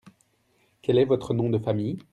Quel 0.81 0.97
est 0.97 1.05
votre 1.05 1.35
nom 1.35 1.51
de 1.51 1.59
famille? 1.59 1.99